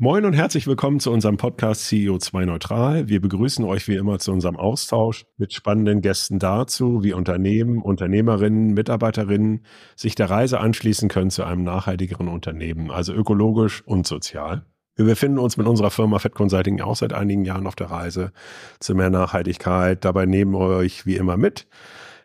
[0.00, 3.08] Moin und herzlich willkommen zu unserem Podcast CEO2 Neutral.
[3.08, 8.74] Wir begrüßen euch wie immer zu unserem Austausch mit spannenden Gästen dazu, wie Unternehmen, Unternehmerinnen,
[8.74, 9.64] Mitarbeiterinnen
[9.96, 14.64] sich der Reise anschließen können zu einem nachhaltigeren Unternehmen, also ökologisch und sozial.
[14.94, 18.30] Wir befinden uns mit unserer Firma Fed Consulting auch seit einigen Jahren auf der Reise
[18.78, 20.04] zu mehr Nachhaltigkeit.
[20.04, 21.66] Dabei nehmen wir euch wie immer mit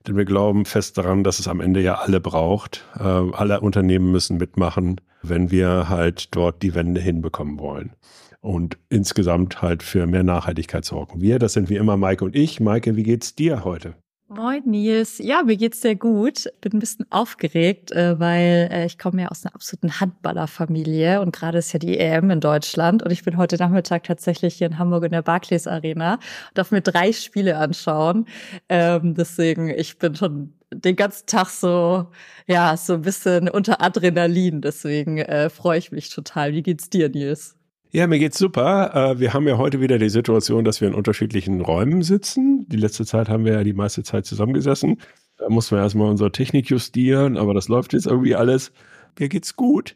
[0.08, 2.86] denn wir glauben fest daran, dass es am Ende ja alle braucht.
[3.00, 7.94] Äh, alle Unternehmen müssen mitmachen, wenn wir halt dort die Wende hinbekommen wollen.
[8.41, 11.22] Und insgesamt halt für mehr Nachhaltigkeit sorgen.
[11.22, 12.59] Wir, das sind wie immer Maike und ich.
[12.59, 13.95] Maike, wie geht's dir heute?
[14.36, 15.20] Moin Nils.
[15.20, 16.45] Ja, mir geht's sehr gut.
[16.62, 21.36] Bin ein bisschen aufgeregt, äh, weil äh, ich komme ja aus einer absoluten Handballerfamilie und
[21.36, 24.80] gerade ist ja die EM in Deutschland und ich bin heute Nachmittag tatsächlich hier in
[24.80, 26.22] Hamburg in der Barclays Arena und
[26.58, 28.25] darf mir drei Spiele anschauen.
[28.69, 32.07] Ähm, deswegen, ich bin schon den ganzen Tag so,
[32.47, 34.61] ja, so ein bisschen unter Adrenalin.
[34.61, 36.53] Deswegen äh, freue ich mich total.
[36.53, 37.55] Wie geht's dir, Nils?
[37.91, 38.91] Ja, mir geht's super.
[38.95, 42.66] Äh, wir haben ja heute wieder die Situation, dass wir in unterschiedlichen Räumen sitzen.
[42.67, 44.99] Die letzte Zeit haben wir ja die meiste Zeit zusammengesessen.
[45.38, 48.71] Da mussten wir erstmal unsere Technik justieren, aber das läuft jetzt irgendwie alles.
[49.19, 49.95] Mir geht's gut.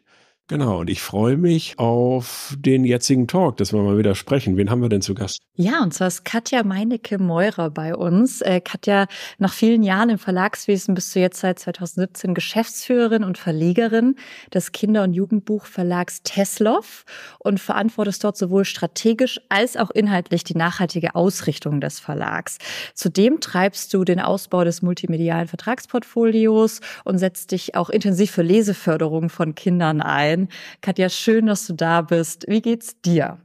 [0.50, 4.56] Genau, und ich freue mich auf den jetzigen Talk, dass wir mal wieder sprechen.
[4.56, 5.40] Wen haben wir denn zu Gast?
[5.56, 8.40] Ja, und zwar ist Katja Meinecke-Meurer bei uns.
[8.40, 14.14] Äh, Katja, nach vielen Jahren im Verlagswesen bist du jetzt seit 2017 Geschäftsführerin und Verlegerin
[14.54, 17.04] des Kinder- und Jugendbuchverlags Tesloff
[17.40, 22.56] und verantwortest dort sowohl strategisch als auch inhaltlich die nachhaltige Ausrichtung des Verlags.
[22.94, 29.28] Zudem treibst du den Ausbau des multimedialen Vertragsportfolios und setzt dich auch intensiv für Leseförderung
[29.28, 30.48] von Kindern ein sein.
[30.80, 32.44] Katja, schön, dass du da bist.
[32.48, 33.38] Wie geht's dir?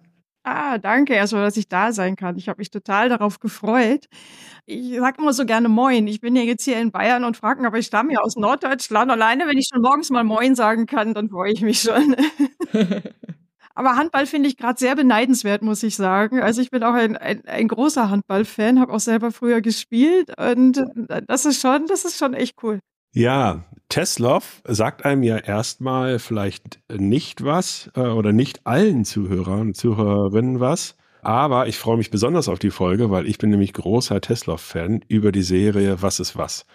[0.45, 2.37] Ah, danke erstmal, dass ich da sein kann.
[2.37, 4.07] Ich habe mich total darauf gefreut.
[4.65, 6.05] Ich sage immer so gerne Moin.
[6.07, 9.09] Ich bin ja jetzt hier in Bayern und frage, aber ich stamme ja aus Norddeutschland.
[9.09, 12.17] Alleine, wenn ich schon morgens mal Moin sagen kann, dann freue ich mich schon.
[13.73, 16.41] aber Handball finde ich gerade sehr beneidenswert, muss ich sagen.
[16.41, 20.83] Also ich bin auch ein, ein, ein großer Handballfan, habe auch selber früher gespielt und
[21.27, 22.79] das ist schon, das ist schon echt cool.
[23.13, 29.77] Ja, Teslov sagt einem ja erstmal vielleicht nicht was äh, oder nicht allen Zuhörern und
[29.77, 30.95] Zuhörerinnen was.
[31.21, 35.31] Aber ich freue mich besonders auf die Folge, weil ich bin nämlich großer Teslov-Fan über
[35.31, 36.65] die Serie Was ist was.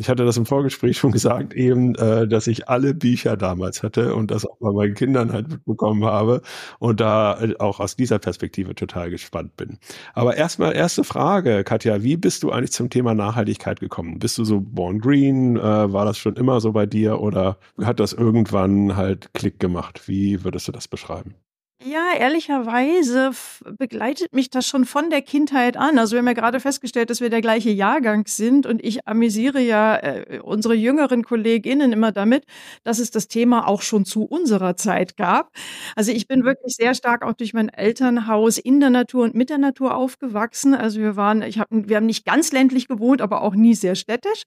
[0.00, 4.14] Ich hatte das im Vorgespräch schon gesagt, eben, äh, dass ich alle Bücher damals hatte
[4.14, 6.40] und das auch bei meinen Kindern halt mitbekommen habe
[6.78, 9.78] und da äh, auch aus dieser Perspektive total gespannt bin.
[10.14, 14.18] Aber erstmal erste Frage, Katja, wie bist du eigentlich zum Thema Nachhaltigkeit gekommen?
[14.18, 15.56] Bist du so born green?
[15.58, 20.08] Äh, war das schon immer so bei dir oder hat das irgendwann halt Klick gemacht?
[20.08, 21.34] Wie würdest du das beschreiben?
[21.82, 23.30] Ja, ehrlicherweise
[23.78, 25.98] begleitet mich das schon von der Kindheit an.
[25.98, 29.60] Also wir haben ja gerade festgestellt, dass wir der gleiche Jahrgang sind und ich amüsiere
[29.60, 32.44] ja äh, unsere jüngeren KollegInnen immer damit,
[32.84, 35.52] dass es das Thema auch schon zu unserer Zeit gab.
[35.96, 39.48] Also ich bin wirklich sehr stark auch durch mein Elternhaus in der Natur und mit
[39.48, 40.74] der Natur aufgewachsen.
[40.74, 43.94] Also wir waren, ich hab, wir haben nicht ganz ländlich gewohnt, aber auch nie sehr
[43.94, 44.42] städtisch.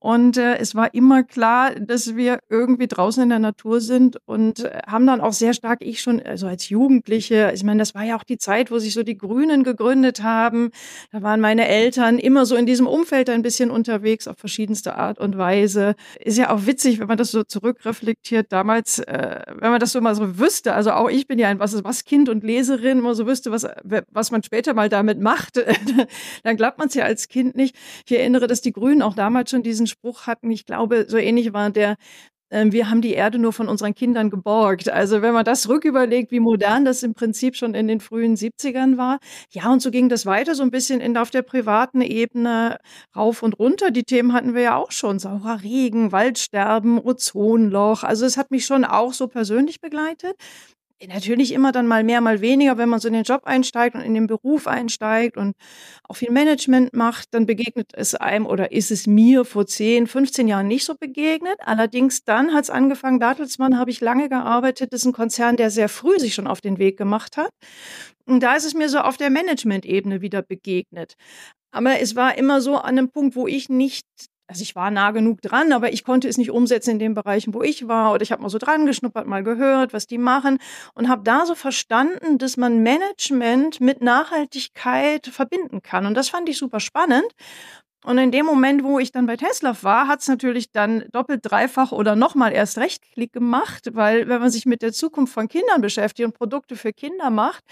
[0.00, 4.60] Und äh, es war immer klar, dass wir irgendwie draußen in der Natur sind und
[4.60, 8.02] äh, haben dann auch sehr stark, ich schon, also als Jugendliche, ich meine, das war
[8.04, 10.70] ja auch die Zeit, wo sich so die Grünen gegründet haben.
[11.10, 15.18] Da waren meine Eltern immer so in diesem Umfeld ein bisschen unterwegs, auf verschiedenste Art
[15.18, 15.94] und Weise.
[16.20, 18.52] Ist ja auch witzig, wenn man das so zurückreflektiert.
[18.52, 21.58] Damals, äh, wenn man das so mal so wüsste, also auch ich bin ja ein
[21.58, 23.66] was, was Kind und Leserin, immer so wüsste, was,
[24.10, 25.56] was man später mal damit macht,
[26.42, 27.76] dann glaubt man es ja als Kind nicht.
[28.06, 30.50] Ich erinnere, dass die Grünen auch damals schon diesen Spruch hatten.
[30.50, 31.96] Ich glaube, so ähnlich war der,
[32.50, 34.88] wir haben die Erde nur von unseren Kindern geborgt.
[34.90, 38.96] Also wenn man das rücküberlegt, wie modern das im Prinzip schon in den frühen 70ern
[38.96, 39.18] war.
[39.50, 42.78] Ja, und so ging das weiter so ein bisschen in, auf der privaten Ebene
[43.14, 43.90] rauf und runter.
[43.90, 45.18] Die Themen hatten wir ja auch schon.
[45.18, 48.02] Saurer Regen, Waldsterben, Ozonloch.
[48.02, 50.36] Also es hat mich schon auch so persönlich begleitet.
[51.06, 54.00] Natürlich immer dann mal mehr, mal weniger, wenn man so in den Job einsteigt und
[54.00, 55.54] in den Beruf einsteigt und
[56.02, 60.48] auch viel Management macht, dann begegnet es einem oder ist es mir vor 10, 15
[60.48, 61.56] Jahren nicht so begegnet.
[61.60, 65.70] Allerdings dann hat es angefangen, Bertelsmann habe ich lange gearbeitet, das ist ein Konzern, der
[65.70, 67.50] sehr früh sich schon auf den Weg gemacht hat.
[68.26, 71.14] Und da ist es mir so auf der Management-Ebene wieder begegnet.
[71.70, 74.06] Aber es war immer so an einem Punkt, wo ich nicht
[74.48, 77.52] also ich war nah genug dran, aber ich konnte es nicht umsetzen in den Bereichen,
[77.52, 78.12] wo ich war.
[78.14, 80.58] Oder ich habe mal so dran geschnuppert, mal gehört, was die machen
[80.94, 86.06] und habe da so verstanden, dass man Management mit Nachhaltigkeit verbinden kann.
[86.06, 87.26] Und das fand ich super spannend.
[88.04, 91.40] Und in dem Moment, wo ich dann bei Tesla war, hat es natürlich dann doppelt,
[91.42, 95.48] dreifach oder nochmal erst recht Klick gemacht, weil wenn man sich mit der Zukunft von
[95.48, 97.64] Kindern beschäftigt und Produkte für Kinder macht,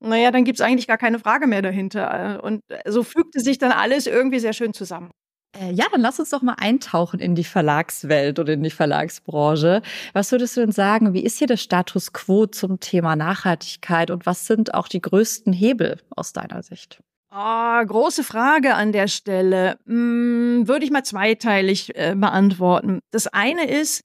[0.00, 2.42] naja, dann gibt es eigentlich gar keine Frage mehr dahinter.
[2.42, 5.10] Und so fügte sich dann alles irgendwie sehr schön zusammen.
[5.58, 9.82] Äh, ja, dann lass uns doch mal eintauchen in die Verlagswelt oder in die Verlagsbranche.
[10.12, 14.26] Was würdest du denn sagen, wie ist hier der Status quo zum Thema Nachhaltigkeit und
[14.26, 17.00] was sind auch die größten Hebel aus deiner Sicht?
[17.30, 19.78] Oh, große Frage an der Stelle.
[19.86, 23.00] Hm, würde ich mal zweiteilig äh, beantworten.
[23.10, 24.02] Das eine ist,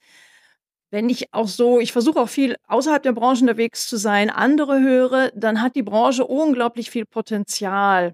[0.92, 4.80] wenn ich auch so, ich versuche auch viel außerhalb der Branche unterwegs zu sein, andere
[4.82, 8.14] höre, dann hat die Branche unglaublich viel Potenzial.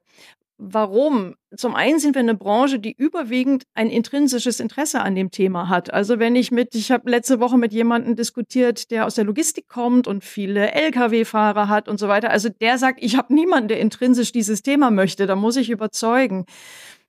[0.62, 1.36] Warum?
[1.56, 5.94] Zum einen sind wir eine Branche, die überwiegend ein intrinsisches Interesse an dem Thema hat.
[5.94, 9.70] Also wenn ich mit, ich habe letzte Woche mit jemandem diskutiert, der aus der Logistik
[9.70, 12.30] kommt und viele Lkw-Fahrer hat und so weiter.
[12.30, 15.28] Also der sagt, ich habe niemanden, der intrinsisch dieses Thema möchte.
[15.28, 16.46] Da muss ich überzeugen.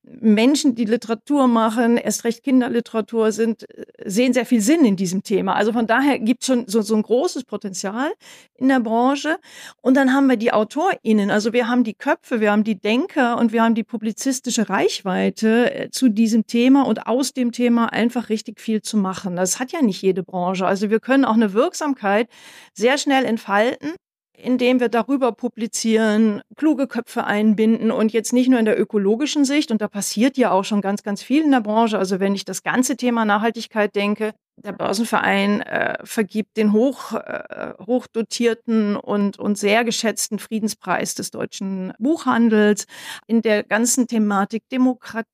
[0.02, 3.66] Menschen, die Literatur machen, erst recht Kinderliteratur sind,
[4.04, 5.54] sehen sehr viel Sinn in diesem Thema.
[5.54, 8.12] Also von daher gibt es schon so, so ein großes Potenzial
[8.56, 9.38] in der Branche.
[9.82, 13.38] Und dann haben wir die AutorInnen, also wir haben die Köpfe, wir haben die Denker
[13.38, 18.28] und wir haben die publizistische Reichweite äh, zu diesem Thema und aus dem Thema einfach
[18.30, 19.36] richtig viel zu machen.
[19.36, 20.66] Das hat ja nicht jede Branche.
[20.66, 22.28] Also wir können auch eine Wirksamkeit
[22.74, 23.92] sehr schnell entfalten
[24.42, 29.70] indem wir darüber publizieren, kluge Köpfe einbinden und jetzt nicht nur in der ökologischen Sicht,
[29.70, 31.98] und da passiert ja auch schon ganz, ganz viel in der Branche.
[31.98, 37.72] Also wenn ich das ganze Thema Nachhaltigkeit denke, der Börsenverein äh, vergibt den hoch, äh,
[37.86, 42.86] hochdotierten und, und sehr geschätzten Friedenspreis des deutschen Buchhandels
[43.26, 45.28] in der ganzen Thematik Demokratie,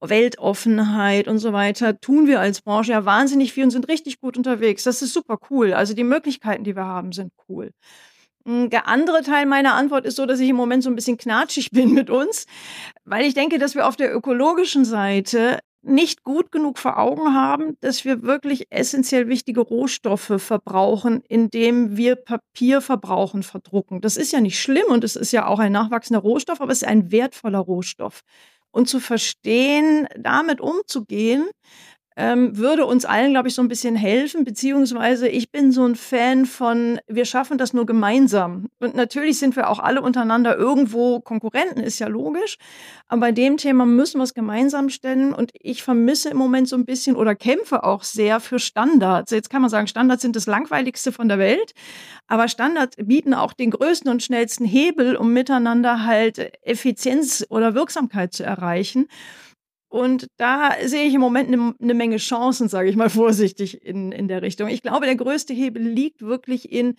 [0.00, 2.00] Weltoffenheit und so weiter.
[2.00, 4.84] Tun wir als Branche ja wahnsinnig viel und sind richtig gut unterwegs.
[4.84, 5.72] Das ist super cool.
[5.72, 7.70] Also die Möglichkeiten, die wir haben, sind cool.
[8.46, 11.16] Hm, der andere Teil meiner Antwort ist so, dass ich im Moment so ein bisschen
[11.16, 12.46] knatschig bin mit uns,
[13.04, 17.76] weil ich denke, dass wir auf der ökologischen Seite nicht gut genug vor Augen haben,
[17.80, 24.00] dass wir wirklich essentiell wichtige Rohstoffe verbrauchen, indem wir Papier verbrauchen, verdrucken.
[24.00, 26.82] Das ist ja nicht schlimm und es ist ja auch ein nachwachsender Rohstoff, aber es
[26.82, 28.22] ist ein wertvoller Rohstoff.
[28.74, 31.48] Und zu verstehen, damit umzugehen,
[32.16, 35.96] ähm, würde uns allen, glaube ich, so ein bisschen helfen, beziehungsweise ich bin so ein
[35.96, 38.68] Fan von, wir schaffen das nur gemeinsam.
[38.78, 42.58] Und natürlich sind wir auch alle untereinander irgendwo Konkurrenten, ist ja logisch.
[43.08, 45.34] Aber bei dem Thema müssen wir es gemeinsam stellen.
[45.34, 49.32] Und ich vermisse im Moment so ein bisschen oder kämpfe auch sehr für Standards.
[49.32, 51.72] Jetzt kann man sagen, Standards sind das langweiligste von der Welt.
[52.28, 58.32] Aber Standards bieten auch den größten und schnellsten Hebel, um miteinander halt Effizienz oder Wirksamkeit
[58.32, 59.08] zu erreichen.
[59.94, 64.10] Und da sehe ich im Moment eine, eine Menge Chancen, sage ich mal vorsichtig, in,
[64.10, 64.66] in der Richtung.
[64.66, 66.96] Ich glaube, der größte Hebel liegt wirklich in,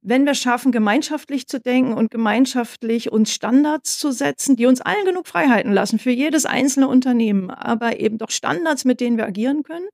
[0.00, 5.04] wenn wir schaffen, gemeinschaftlich zu denken und gemeinschaftlich uns Standards zu setzen, die uns allen
[5.04, 9.62] genug Freiheiten lassen für jedes einzelne Unternehmen, aber eben doch Standards, mit denen wir agieren
[9.62, 9.86] können.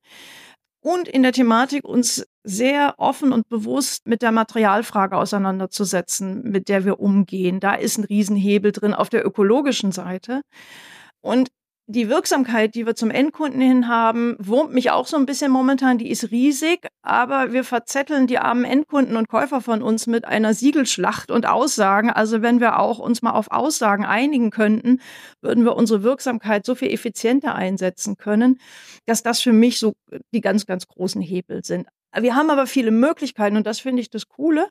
[0.80, 6.86] Und in der Thematik uns sehr offen und bewusst mit der Materialfrage auseinanderzusetzen, mit der
[6.86, 7.60] wir umgehen.
[7.60, 10.40] Da ist ein Riesenhebel drin auf der ökologischen Seite.
[11.20, 11.48] Und
[11.90, 15.96] die Wirksamkeit, die wir zum Endkunden hin haben, wurmt mich auch so ein bisschen momentan.
[15.96, 20.52] Die ist riesig, aber wir verzetteln die armen Endkunden und Käufer von uns mit einer
[20.52, 22.10] Siegelschlacht und Aussagen.
[22.10, 25.00] Also wenn wir auch uns mal auf Aussagen einigen könnten,
[25.40, 28.60] würden wir unsere Wirksamkeit so viel effizienter einsetzen können,
[29.06, 29.94] dass das für mich so
[30.34, 31.88] die ganz, ganz großen Hebel sind.
[32.14, 34.68] Wir haben aber viele Möglichkeiten und das finde ich das Coole.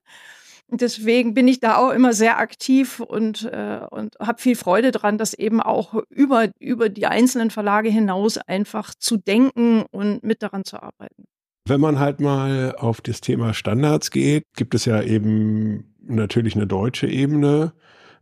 [0.69, 5.17] Deswegen bin ich da auch immer sehr aktiv und, äh, und habe viel Freude dran,
[5.17, 10.65] das eben auch über, über die einzelnen Verlage hinaus einfach zu denken und mit daran
[10.65, 11.23] zu arbeiten.
[11.65, 16.67] Wenn man halt mal auf das Thema Standards geht, gibt es ja eben natürlich eine
[16.67, 17.73] deutsche Ebene,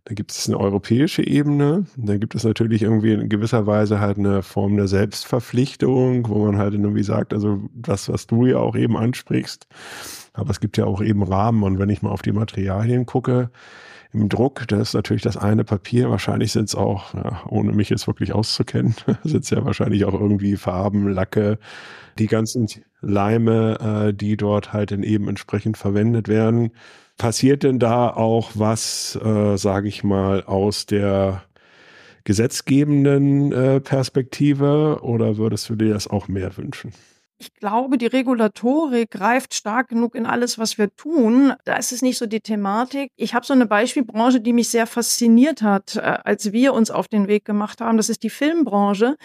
[0.06, 4.20] da gibt es eine europäische Ebene, da gibt es natürlich irgendwie in gewisser Weise halt
[4.20, 8.76] eine Form der Selbstverpflichtung, wo man halt irgendwie sagt, also das, was du ja auch
[8.76, 9.66] eben ansprichst,
[10.36, 11.64] aber es gibt ja auch eben Rahmen.
[11.64, 13.50] Und wenn ich mal auf die Materialien gucke,
[14.16, 16.10] im Druck, das ist natürlich das eine Papier.
[16.10, 20.14] Wahrscheinlich sind es auch, ja, ohne mich jetzt wirklich auszukennen, sind es ja wahrscheinlich auch
[20.14, 21.60] irgendwie Farben, Lacke,
[22.18, 22.68] die ganzen
[23.02, 26.72] Leime, äh, die dort halt dann eben entsprechend verwendet werden.
[27.18, 31.44] Passiert denn da auch was, äh, sage ich mal, aus der
[32.24, 36.92] gesetzgebenden äh, Perspektive oder würdest du dir das auch mehr wünschen?
[37.38, 41.54] Ich glaube, die Regulatorik greift stark genug in alles, was wir tun.
[41.66, 43.12] Da ist es nicht so die Thematik.
[43.18, 47.10] Ich habe so eine Beispielbranche, die mich sehr fasziniert hat, äh, als wir uns auf
[47.10, 47.98] den Weg gemacht haben.
[47.98, 49.18] Das ist die Filmbranche,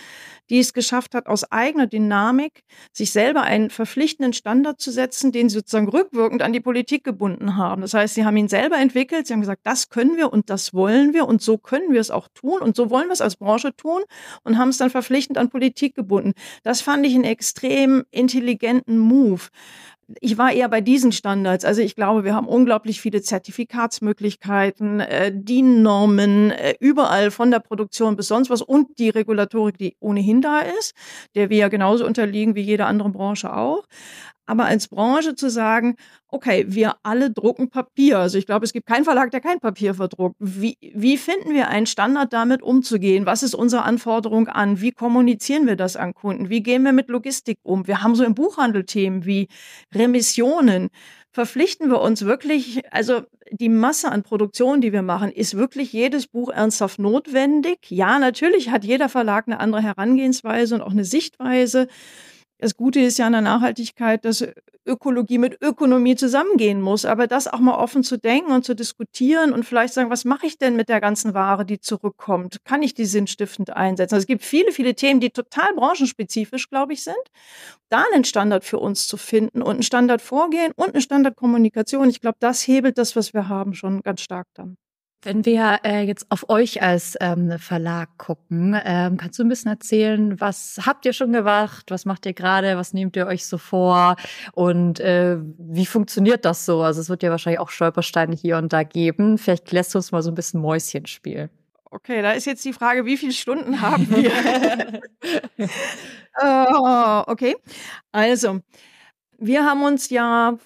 [0.51, 5.49] die es geschafft hat, aus eigener Dynamik sich selber einen verpflichtenden Standard zu setzen, den
[5.49, 7.83] sie sozusagen rückwirkend an die Politik gebunden haben.
[7.83, 9.27] Das heißt, sie haben ihn selber entwickelt.
[9.27, 12.11] Sie haben gesagt, das können wir und das wollen wir und so können wir es
[12.11, 14.03] auch tun und so wollen wir es als Branche tun
[14.43, 16.33] und haben es dann verpflichtend an Politik gebunden.
[16.65, 19.49] Das fand ich ein extrem intelligenten Move
[20.21, 21.65] ich war eher bei diesen Standards.
[21.65, 28.17] Also ich glaube, wir haben unglaublich viele Zertifikatsmöglichkeiten, äh, DIN-Normen, äh, überall von der Produktion
[28.17, 30.95] bis sonst was und die Regulatorik, die ohnehin da ist,
[31.35, 33.85] der wir ja genauso unterliegen wie jede andere Branche auch.
[34.51, 35.95] Aber als Branche zu sagen,
[36.27, 38.19] okay, wir alle drucken Papier.
[38.19, 40.35] Also ich glaube, es gibt keinen Verlag, der kein Papier verdruckt.
[40.41, 43.27] Wie, wie finden wir einen Standard, damit umzugehen?
[43.27, 44.81] Was ist unsere Anforderung an?
[44.81, 46.49] Wie kommunizieren wir das an Kunden?
[46.49, 47.87] Wie gehen wir mit Logistik um?
[47.87, 49.47] Wir haben so im Buchhandel Themen wie
[49.95, 50.89] Remissionen.
[51.31, 56.27] Verpflichten wir uns wirklich, also die Masse an Produktion, die wir machen, ist wirklich jedes
[56.27, 57.79] Buch ernsthaft notwendig?
[57.89, 61.87] Ja, natürlich hat jeder Verlag eine andere Herangehensweise und auch eine Sichtweise.
[62.61, 64.45] Das Gute ist ja an der Nachhaltigkeit, dass
[64.87, 67.07] Ökologie mit Ökonomie zusammengehen muss.
[67.07, 70.47] Aber das auch mal offen zu denken und zu diskutieren und vielleicht sagen, was mache
[70.47, 72.59] ich denn mit der ganzen Ware, die zurückkommt?
[72.65, 74.15] Kann ich die sinnstiftend einsetzen?
[74.15, 77.17] Also es gibt viele, viele Themen, die total branchenspezifisch, glaube ich, sind.
[77.89, 82.11] Da einen Standard für uns zu finden und einen Standard vorgehen und eine Standardkommunikation.
[82.11, 84.77] Ich glaube, das hebelt das, was wir haben, schon ganz stark dann.
[85.23, 89.71] Wenn wir äh, jetzt auf euch als ähm, Verlag gucken, ähm, kannst du ein bisschen
[89.71, 93.59] erzählen, was habt ihr schon gemacht, was macht ihr gerade, was nehmt ihr euch so
[93.59, 94.17] vor
[94.55, 96.81] und äh, wie funktioniert das so?
[96.81, 99.37] Also es wird ja wahrscheinlich auch Stolpersteine hier und da geben.
[99.37, 101.51] Vielleicht lässt du uns mal so ein bisschen Mäuschen spielen.
[101.91, 105.03] Okay, da ist jetzt die Frage, wie viele Stunden haben wir?
[106.41, 107.57] uh, okay,
[108.11, 108.61] also
[109.39, 110.57] wir haben uns ja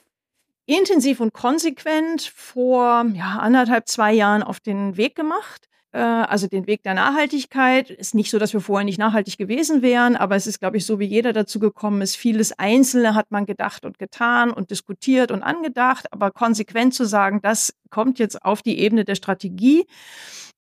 [0.67, 5.69] intensiv und konsequent vor ja, anderthalb, zwei Jahren auf den Weg gemacht.
[5.93, 7.91] Äh, also den Weg der Nachhaltigkeit.
[7.91, 10.87] Ist nicht so, dass wir vorher nicht nachhaltig gewesen wären, aber es ist, glaube ich,
[10.87, 12.17] so, wie jeder dazu gekommen ist.
[12.17, 17.41] Vieles Einzelne hat man gedacht und getan und diskutiert und angedacht, aber konsequent zu sagen,
[17.43, 19.87] das kommt jetzt auf die Ebene der Strategie,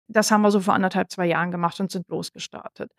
[0.07, 2.91] das haben wir so vor anderthalb, zwei Jahren gemacht und sind losgestartet.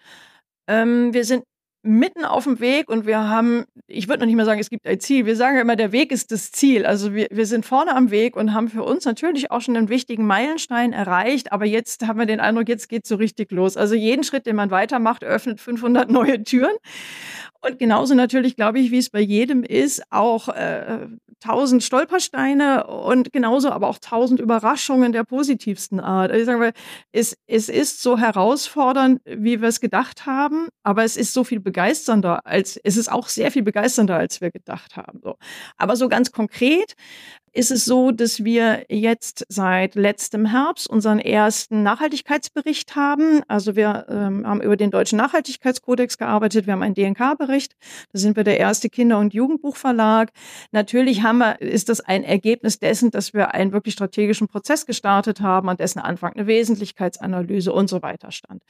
[0.68, 1.44] Ähm, wir sind
[1.82, 4.86] mitten auf dem Weg und wir haben, ich würde noch nicht mal sagen, es gibt
[4.86, 5.26] ein Ziel.
[5.26, 6.86] Wir sagen ja immer, der Weg ist das Ziel.
[6.86, 9.88] Also wir, wir sind vorne am Weg und haben für uns natürlich auch schon einen
[9.88, 11.52] wichtigen Meilenstein erreicht.
[11.52, 13.76] Aber jetzt haben wir den Eindruck, jetzt geht so richtig los.
[13.76, 16.76] Also jeden Schritt, den man weitermacht, öffnet 500 neue Türen.
[17.64, 21.06] Und genauso natürlich, glaube ich, wie es bei jedem ist, auch äh,
[21.38, 26.30] tausend Stolpersteine und genauso aber auch tausend Überraschungen der positivsten Art.
[26.30, 26.72] Also ich sage mal,
[27.12, 31.60] es, es ist so herausfordernd, wie wir es gedacht haben, aber es ist so viel
[31.60, 35.20] begeisternder als, es ist auch sehr viel begeisternder, als wir gedacht haben.
[35.22, 35.36] So.
[35.76, 36.94] Aber so ganz konkret
[37.52, 43.42] ist es so, dass wir jetzt seit letztem Herbst unseren ersten Nachhaltigkeitsbericht haben.
[43.46, 46.66] Also wir ähm, haben über den deutschen Nachhaltigkeitskodex gearbeitet.
[46.66, 47.74] Wir haben einen DNK-Bericht.
[48.12, 50.30] Da sind wir der erste Kinder- und Jugendbuchverlag.
[50.72, 55.42] Natürlich haben wir, ist das ein Ergebnis dessen, dass wir einen wirklich strategischen Prozess gestartet
[55.42, 58.62] haben, an dessen Anfang eine Wesentlichkeitsanalyse und so weiter stand.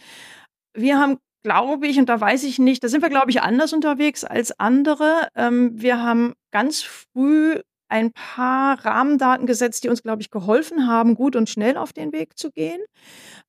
[0.75, 3.73] Wir haben glaube ich, und da weiß ich nicht, da sind wir, glaube ich, anders
[3.73, 5.27] unterwegs als andere.
[5.35, 7.61] Ähm, wir haben ganz früh
[7.93, 12.13] ein paar Rahmendaten gesetzt, die uns, glaube ich, geholfen haben, gut und schnell auf den
[12.13, 12.81] Weg zu gehen.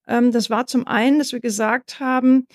[0.07, 2.45] Ähm, das war zum einen, dass wir gesagt haben,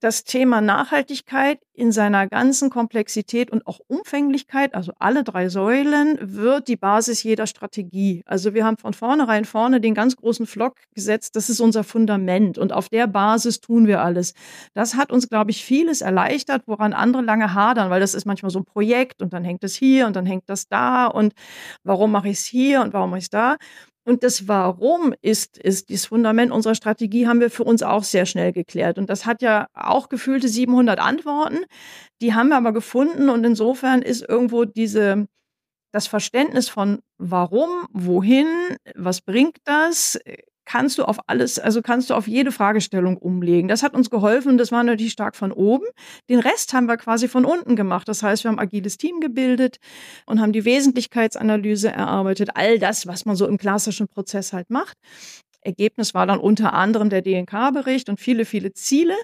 [0.00, 6.68] das Thema Nachhaltigkeit in seiner ganzen Komplexität und auch Umfänglichkeit, also alle drei Säulen, wird
[6.68, 8.22] die Basis jeder Strategie.
[8.26, 11.36] Also wir haben von vornherein vorne den ganz großen Flock gesetzt.
[11.36, 14.34] Das ist unser Fundament und auf der Basis tun wir alles.
[14.74, 18.50] Das hat uns, glaube ich, vieles erleichtert, woran andere lange hadern, weil das ist manchmal
[18.50, 21.34] so ein Projekt und dann hängt es hier und dann hängt das da und
[21.84, 23.56] warum mache ich es hier und warum mache ich es da?
[24.10, 28.26] Und das Warum ist, ist das Fundament unserer Strategie, haben wir für uns auch sehr
[28.26, 28.98] schnell geklärt.
[28.98, 31.58] Und das hat ja auch gefühlte 700 Antworten.
[32.20, 33.30] Die haben wir aber gefunden.
[33.30, 35.28] Und insofern ist irgendwo diese,
[35.92, 38.48] das Verständnis von Warum, wohin,
[38.96, 40.18] was bringt das,
[40.70, 43.66] kannst du auf alles, also kannst du auf jede Fragestellung umlegen.
[43.66, 44.56] Das hat uns geholfen.
[44.56, 45.84] Das war natürlich stark von oben.
[46.28, 48.06] Den Rest haben wir quasi von unten gemacht.
[48.06, 49.78] Das heißt, wir haben agiles Team gebildet
[50.26, 52.50] und haben die Wesentlichkeitsanalyse erarbeitet.
[52.54, 54.96] All das, was man so im klassischen Prozess halt macht.
[55.62, 59.16] Ergebnis war dann unter anderem der DNK-Bericht und viele, viele Ziele.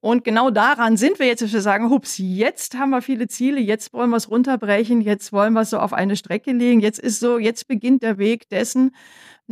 [0.00, 3.60] Und genau daran sind wir jetzt, dass wir sagen, hups, jetzt haben wir viele Ziele,
[3.60, 6.98] jetzt wollen wir es runterbrechen, jetzt wollen wir es so auf eine Strecke legen, jetzt
[6.98, 8.92] ist so, jetzt beginnt der Weg dessen,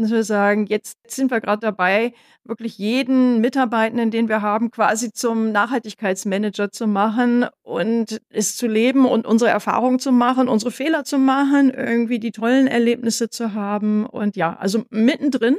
[0.02, 2.12] dass wir sagen, jetzt sind wir gerade dabei,
[2.44, 9.06] wirklich jeden Mitarbeitenden, den wir haben, quasi zum Nachhaltigkeitsmanager zu machen und es zu leben
[9.06, 14.06] und unsere Erfahrungen zu machen, unsere Fehler zu machen, irgendwie die tollen Erlebnisse zu haben.
[14.06, 15.58] Und ja, also mittendrin,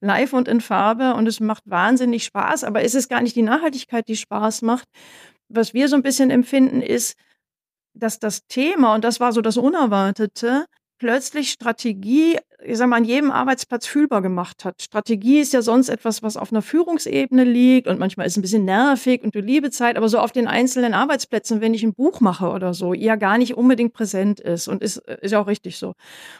[0.00, 1.14] live und in Farbe.
[1.14, 4.88] Und es macht wahnsinnig Spaß, aber es ist gar nicht die Nachhaltigkeit, die Spaß macht.
[5.48, 7.16] Was wir so ein bisschen empfinden ist,
[7.94, 10.66] dass das Thema, und das war so das Unerwartete,
[10.98, 14.82] plötzlich Strategie ich sag mal, an jedem Arbeitsplatz fühlbar gemacht hat.
[14.82, 18.42] Strategie ist ja sonst etwas, was auf einer Führungsebene liegt und manchmal ist es ein
[18.42, 21.94] bisschen nervig und du liebe Zeit, aber so auf den einzelnen Arbeitsplätzen, wenn ich ein
[21.94, 25.46] Buch mache oder so, ja gar nicht unbedingt präsent ist und ist, ist ja auch
[25.46, 25.94] richtig so.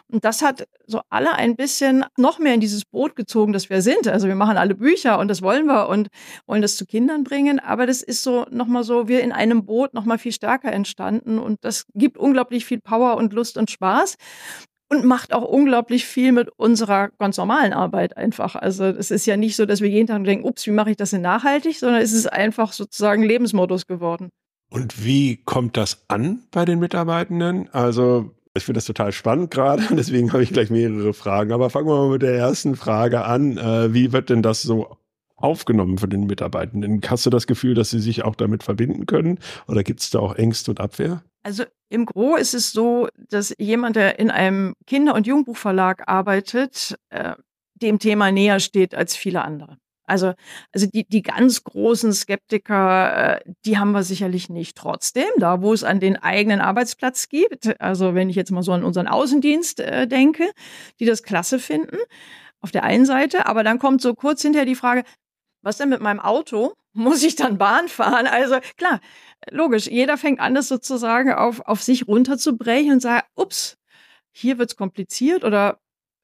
[0.09, 3.81] Und das hat so alle ein bisschen noch mehr in dieses Boot gezogen, das wir
[3.81, 4.09] sind.
[4.09, 6.09] Also wir machen alle Bücher und das wollen wir und
[6.47, 9.95] wollen das zu Kindern bringen, aber das ist so nochmal so, wir in einem Boot
[9.95, 14.17] nochmal viel stärker entstanden und das gibt unglaublich viel Power und Lust und Spaß
[14.89, 18.55] und macht auch unglaublich viel mit unserer ganz normalen Arbeit einfach.
[18.55, 20.97] Also es ist ja nicht so, dass wir jeden Tag denken, ups, wie mache ich
[20.97, 24.31] das denn nachhaltig, sondern es ist einfach sozusagen Lebensmodus geworden.
[24.71, 27.69] Und wie kommt das an bei den Mitarbeitenden?
[27.73, 31.53] Also ich finde das total spannend gerade, deswegen habe ich gleich mehrere Fragen.
[31.53, 33.57] Aber fangen wir mal mit der ersten Frage an.
[33.57, 34.97] Äh, wie wird denn das so
[35.37, 37.01] aufgenommen von den Mitarbeitenden?
[37.07, 39.39] Hast du das Gefühl, dass sie sich auch damit verbinden können?
[39.69, 41.23] Oder gibt es da auch Ängste und Abwehr?
[41.43, 46.97] Also im Gro ist es so, dass jemand, der in einem Kinder- und Jugendbuchverlag arbeitet,
[47.11, 47.35] äh,
[47.75, 49.79] dem Thema näher steht als viele andere.
[50.09, 50.33] Also,
[50.73, 54.77] also die, die ganz großen Skeptiker, äh, die haben wir sicherlich nicht.
[54.77, 58.73] Trotzdem, da wo es an den eigenen Arbeitsplatz gibt, also wenn ich jetzt mal so
[58.73, 60.51] an unseren Außendienst äh, denke,
[60.99, 61.99] die das klasse finden,
[62.61, 65.05] auf der einen Seite, aber dann kommt so kurz hinterher die Frage,
[65.63, 66.75] was denn mit meinem Auto?
[66.93, 68.27] Muss ich dann Bahn fahren?
[68.27, 69.01] Also klar,
[69.51, 73.77] logisch, jeder fängt an, das sozusagen auf, auf sich runterzubrechen und sagt, ups,
[74.33, 75.79] hier wird's kompliziert oder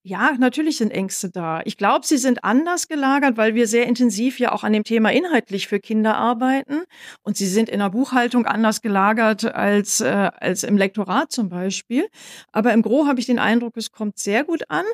[0.06, 1.62] ja, natürlich sind Ängste da.
[1.64, 5.10] Ich glaube, sie sind anders gelagert, weil wir sehr intensiv ja auch an dem Thema
[5.10, 6.82] inhaltlich für Kinder arbeiten.
[7.22, 12.06] Und sie sind in der Buchhaltung anders gelagert als, äh, als im Lektorat zum Beispiel.
[12.52, 14.84] Aber im Gro habe ich den Eindruck, es kommt sehr gut an.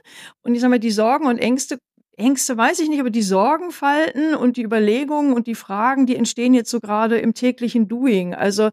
[0.43, 1.79] Und ich sage mal, die Sorgen und Ängste
[2.21, 6.55] Ängste weiß ich nicht, aber die Sorgenfalten und die Überlegungen und die Fragen, die entstehen
[6.55, 8.35] jetzt so gerade im täglichen Doing.
[8.35, 8.71] Also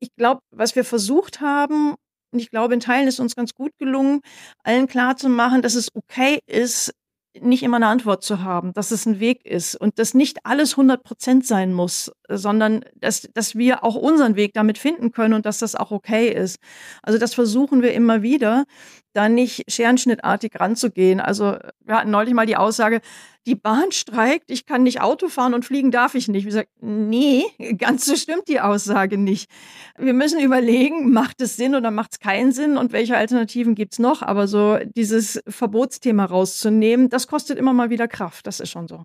[0.00, 1.94] ich glaube, was wir versucht haben,
[2.32, 4.20] und ich glaube, in Teilen ist uns ganz gut gelungen,
[4.64, 6.92] allen klarzumachen, dass es okay ist,
[7.40, 10.72] nicht immer eine Antwort zu haben, dass es ein Weg ist und dass nicht alles
[10.72, 15.46] 100 Prozent sein muss, sondern dass, dass wir auch unseren Weg damit finden können und
[15.46, 16.58] dass das auch okay ist.
[17.02, 18.64] Also das versuchen wir immer wieder,
[19.12, 21.20] da nicht scherenschnittartig ranzugehen.
[21.20, 23.00] Also wir hatten neulich mal die Aussage,
[23.46, 26.44] die Bahn streikt, ich kann nicht Auto fahren und fliegen darf ich nicht.
[26.44, 27.44] Wir sagen, nee,
[27.78, 29.50] ganz so stimmt die Aussage nicht.
[29.98, 33.94] Wir müssen überlegen, macht es Sinn oder macht es keinen Sinn und welche Alternativen gibt
[33.94, 34.22] es noch?
[34.22, 38.46] Aber so dieses Verbotsthema rauszunehmen, das kostet immer mal wieder Kraft.
[38.46, 39.02] Das ist schon so.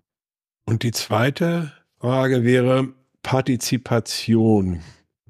[0.66, 2.88] Und die zweite Frage wäre
[3.22, 4.80] Partizipation.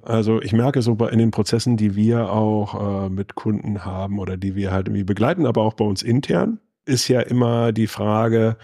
[0.02, 4.36] Also ich merke so in den Prozessen, die wir auch äh, mit Kunden haben oder
[4.36, 8.56] die wir halt irgendwie begleiten, aber auch bei uns intern, ist ja immer die Frage,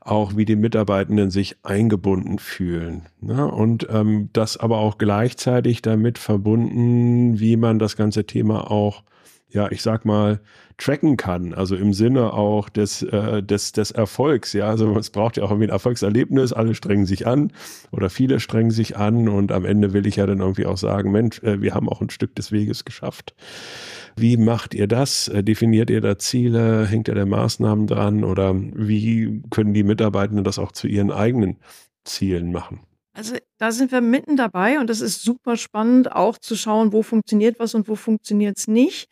[0.00, 3.08] auch wie die Mitarbeitenden sich eingebunden fühlen.
[3.20, 3.46] Ne?
[3.46, 9.02] Und ähm, das aber auch gleichzeitig damit verbunden, wie man das ganze Thema auch
[9.52, 10.40] ja, ich sag mal,
[10.78, 15.36] tracken kann, also im Sinne auch des, äh, des, des Erfolgs, ja, also es braucht
[15.36, 17.52] ja auch irgendwie ein Erfolgserlebnis, alle strengen sich an
[17.90, 21.10] oder viele strengen sich an und am Ende will ich ja dann irgendwie auch sagen,
[21.10, 23.34] Mensch, äh, wir haben auch ein Stück des Weges geschafft.
[24.16, 25.28] Wie macht ihr das?
[25.28, 26.86] Äh, definiert ihr da Ziele?
[26.86, 28.24] Hängt ihr da Maßnahmen dran?
[28.24, 31.56] Oder wie können die Mitarbeitenden das auch zu ihren eigenen
[32.04, 32.80] Zielen machen?
[33.12, 37.02] Also da sind wir mitten dabei und das ist super spannend, auch zu schauen, wo
[37.02, 39.08] funktioniert was und wo funktioniert es nicht.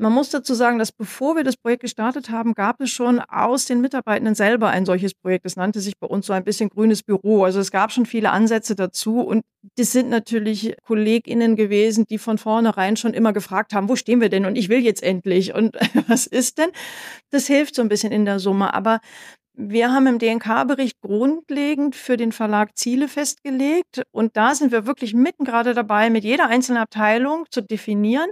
[0.00, 3.64] Man muss dazu sagen, dass bevor wir das Projekt gestartet haben, gab es schon aus
[3.64, 5.44] den Mitarbeitenden selber ein solches Projekt.
[5.44, 7.42] Das nannte sich bei uns so ein bisschen grünes Büro.
[7.42, 9.44] Also es gab schon viele Ansätze dazu und
[9.76, 14.28] das sind natürlich KollegInnen gewesen, die von vornherein schon immer gefragt haben, wo stehen wir
[14.28, 14.46] denn?
[14.46, 15.52] Und ich will jetzt endlich.
[15.52, 16.70] Und was ist denn?
[17.30, 18.74] Das hilft so ein bisschen in der Summe.
[18.74, 19.00] Aber
[19.54, 25.14] wir haben im DNK-Bericht grundlegend für den Verlag Ziele festgelegt und da sind wir wirklich
[25.14, 28.30] mitten gerade dabei, mit jeder einzelnen Abteilung zu definieren,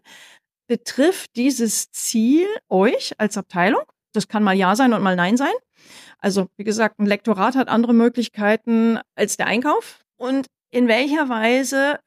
[0.66, 3.83] betrifft dieses Ziel euch als Abteilung?
[4.12, 5.52] Das kann mal Ja sein und mal Nein sein.
[6.18, 10.00] Also, wie gesagt, ein Lektorat hat andere Möglichkeiten als der Einkauf.
[10.16, 11.98] Und in welcher Weise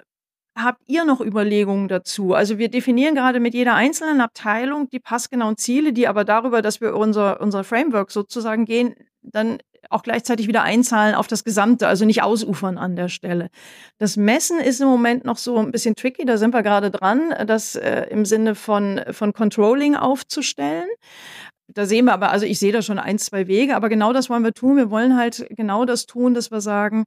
[0.55, 2.33] habt ihr noch Überlegungen dazu?
[2.33, 6.81] Also wir definieren gerade mit jeder einzelnen Abteilung die passgenauen Ziele, die aber darüber, dass
[6.81, 12.05] wir unser, unser Framework sozusagen gehen, dann auch gleichzeitig wieder einzahlen auf das Gesamte, also
[12.05, 13.49] nicht ausufern an der Stelle.
[13.97, 17.33] Das Messen ist im Moment noch so ein bisschen tricky, da sind wir gerade dran,
[17.47, 20.87] das äh, im Sinne von, von Controlling aufzustellen.
[21.67, 24.29] Da sehen wir aber, also ich sehe da schon ein, zwei Wege, aber genau das
[24.29, 24.77] wollen wir tun.
[24.77, 27.05] Wir wollen halt genau das tun, dass wir sagen,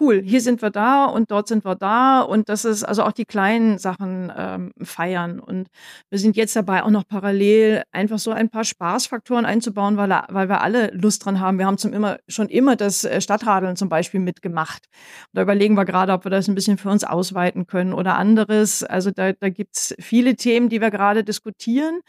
[0.00, 3.12] cool, hier sind wir da und dort sind wir da und das ist also auch
[3.12, 5.40] die kleinen Sachen ähm, feiern.
[5.40, 5.68] Und
[6.08, 10.48] wir sind jetzt dabei auch noch parallel einfach so ein paar Spaßfaktoren einzubauen, weil, weil
[10.48, 11.58] wir alle Lust dran haben.
[11.58, 14.86] Wir haben zum immer, schon immer das äh, Stadtradeln zum Beispiel mitgemacht.
[15.32, 18.16] Und da überlegen wir gerade, ob wir das ein bisschen für uns ausweiten können oder
[18.16, 18.82] anderes.
[18.82, 22.00] Also da, da gibt es viele Themen, die wir gerade diskutieren.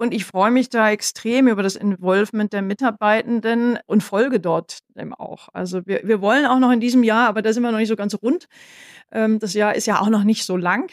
[0.00, 5.12] Und ich freue mich da extrem über das Involvement der Mitarbeitenden und folge dort eben
[5.12, 5.50] auch.
[5.52, 7.88] Also wir, wir wollen auch noch in diesem Jahr, aber da sind wir noch nicht
[7.88, 8.48] so ganz rund.
[9.12, 10.90] Ähm, das Jahr ist ja auch noch nicht so lang.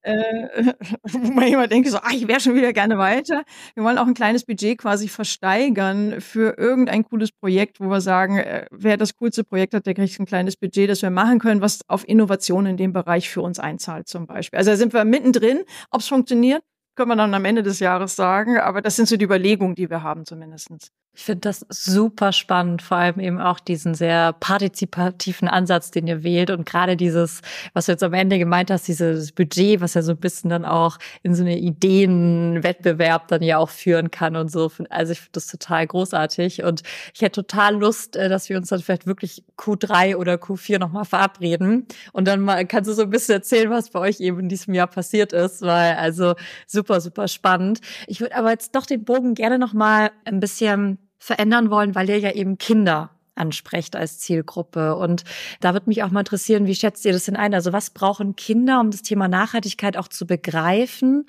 [0.00, 0.72] Äh,
[1.04, 3.44] wo man immer denkt, so, ah, ich wäre schon wieder gerne weiter.
[3.76, 8.38] Wir wollen auch ein kleines Budget quasi versteigern für irgendein cooles Projekt, wo wir sagen,
[8.38, 11.60] äh, wer das coolste Projekt hat, der kriegt ein kleines Budget, das wir machen können,
[11.60, 14.58] was auf Innovation in dem Bereich für uns einzahlt zum Beispiel.
[14.58, 15.62] Also da sind wir mittendrin.
[15.92, 18.58] Ob es funktioniert, können wir dann am Ende des Jahres sagen.
[18.58, 20.90] Aber das sind so die Überlegungen, die wir haben zumindestens.
[21.14, 26.22] Ich finde das super spannend, vor allem eben auch diesen sehr partizipativen Ansatz, den ihr
[26.22, 27.42] wählt und gerade dieses,
[27.74, 30.64] was du jetzt am Ende gemeint hast, dieses Budget, was ja so ein bisschen dann
[30.64, 34.72] auch in so eine Ideenwettbewerb dann ja auch führen kann und so.
[34.88, 38.70] Also ich finde das total großartig und ich hätte total Lust, äh, dass wir uns
[38.70, 43.10] dann vielleicht wirklich Q3 oder Q4 nochmal verabreden und dann mal kannst du so ein
[43.10, 47.28] bisschen erzählen, was bei euch eben in diesem Jahr passiert ist, weil also super, super
[47.28, 47.80] spannend.
[48.06, 52.18] Ich würde aber jetzt doch den Bogen gerne nochmal ein bisschen verändern wollen, weil ihr
[52.18, 54.96] ja eben Kinder ansprecht als Zielgruppe.
[54.96, 55.22] Und
[55.60, 57.54] da wird mich auch mal interessieren, wie schätzt ihr das denn ein?
[57.54, 61.26] Also was brauchen Kinder, um das Thema Nachhaltigkeit auch zu begreifen?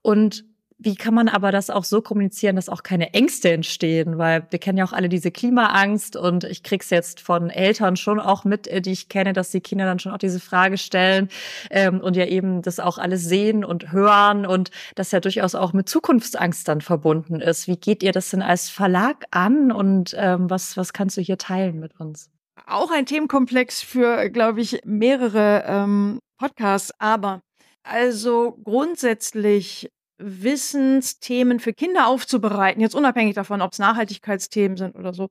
[0.00, 0.46] Und
[0.78, 4.18] wie kann man aber das auch so kommunizieren, dass auch keine Ängste entstehen?
[4.18, 8.18] Weil wir kennen ja auch alle diese Klimaangst und ich krieg's jetzt von Eltern schon
[8.18, 11.28] auch mit, äh, die ich kenne, dass die Kinder dann schon auch diese Frage stellen
[11.70, 15.72] ähm, und ja eben das auch alles sehen und hören und das ja durchaus auch
[15.72, 17.68] mit Zukunftsangst dann verbunden ist.
[17.68, 21.38] Wie geht ihr das denn als Verlag an und ähm, was, was kannst du hier
[21.38, 22.30] teilen mit uns?
[22.66, 27.40] Auch ein Themenkomplex für, glaube ich, mehrere ähm, Podcasts, aber
[27.84, 35.28] also grundsätzlich Wissensthemen für Kinder aufzubereiten, jetzt unabhängig davon, ob es Nachhaltigkeitsthemen sind oder so,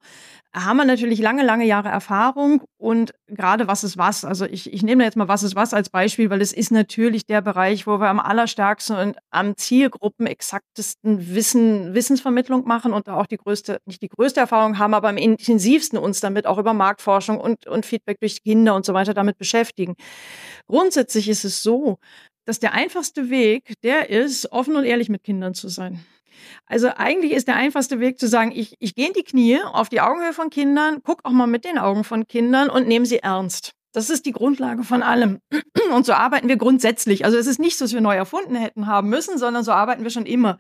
[0.54, 4.26] haben wir natürlich lange, lange Jahre Erfahrung und gerade was ist was.
[4.26, 7.26] Also ich, ich nehme jetzt mal was ist was als Beispiel, weil es ist natürlich
[7.26, 13.16] der Bereich, wo wir am allerstärksten und am Zielgruppen exaktesten Wissen, Wissensvermittlung machen und da
[13.16, 16.74] auch die größte, nicht die größte Erfahrung haben, aber am intensivsten uns damit auch über
[16.74, 19.96] Marktforschung und, und Feedback durch Kinder und so weiter damit beschäftigen.
[20.68, 21.98] Grundsätzlich ist es so,
[22.46, 26.06] dass der einfachste Weg, der ist, offen und ehrlich mit Kindern zu sein.
[26.66, 29.90] Also eigentlich ist der einfachste Weg zu sagen, ich, ich gehe in die Knie auf
[29.90, 33.20] die Augenhöhe von Kindern, guck auch mal mit den Augen von Kindern und nehme sie
[33.20, 33.74] ernst.
[33.94, 35.40] Das ist die Grundlage von allem.
[35.94, 37.26] Und so arbeiten wir grundsätzlich.
[37.26, 40.04] Also es ist nicht so, dass wir neu erfunden hätten haben müssen, sondern so arbeiten
[40.04, 40.60] wir schon immer.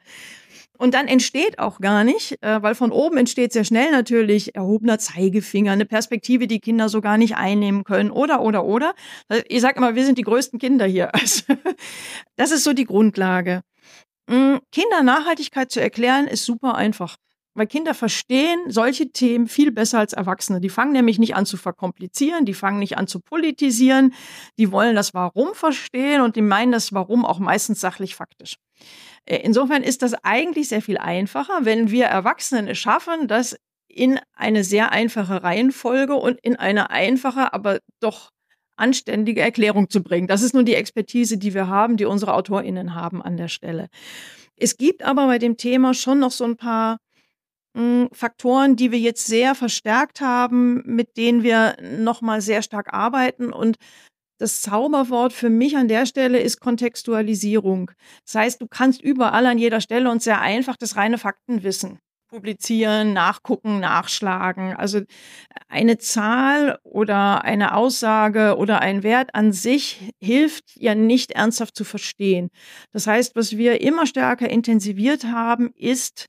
[0.78, 4.98] Und dann entsteht auch gar nicht, äh, weil von oben entsteht sehr schnell natürlich erhobener
[4.98, 8.94] Zeigefinger, eine Perspektive, die Kinder so gar nicht einnehmen können oder, oder, oder.
[9.48, 11.12] Ich sage immer, wir sind die größten Kinder hier.
[11.24, 11.54] Also,
[12.36, 13.62] das ist so die Grundlage.
[14.28, 17.18] Mm, Kinder Nachhaltigkeit zu erklären, ist super einfach.
[17.56, 20.60] Weil Kinder verstehen solche Themen viel besser als Erwachsene.
[20.60, 24.14] Die fangen nämlich nicht an zu verkomplizieren, die fangen nicht an zu politisieren,
[24.58, 28.58] die wollen das Warum verstehen und die meinen das Warum auch meistens sachlich faktisch.
[29.26, 33.56] Äh, insofern ist das eigentlich sehr viel einfacher, wenn wir Erwachsenen es schaffen, das
[33.88, 38.32] in eine sehr einfache Reihenfolge und in eine einfache, aber doch
[38.76, 40.28] anständige Erklärung zu bringen.
[40.28, 43.88] Das ist nun die Expertise, die wir haben, die unsere AutorInnen haben an der Stelle.
[44.56, 46.98] Es gibt aber bei dem Thema schon noch so ein paar
[47.76, 53.54] hm, Faktoren, die wir jetzt sehr verstärkt haben, mit denen wir nochmal sehr stark arbeiten
[53.54, 53.78] und
[54.38, 57.92] das Zauberwort für mich an der Stelle ist Kontextualisierung.
[58.26, 62.00] Das heißt, du kannst überall an jeder Stelle und sehr einfach das reine Faktenwissen
[62.34, 64.76] publizieren, nachgucken, nachschlagen.
[64.76, 65.02] Also
[65.70, 71.84] eine Zahl oder eine Aussage oder ein Wert an sich hilft ja nicht ernsthaft zu
[71.84, 72.50] verstehen.
[72.92, 76.28] Das heißt, was wir immer stärker intensiviert haben, ist